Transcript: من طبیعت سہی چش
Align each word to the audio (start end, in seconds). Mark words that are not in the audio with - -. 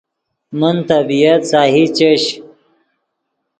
من 0.59 0.75
طبیعت 0.89 1.41
سہی 1.51 1.85
چش 1.97 2.23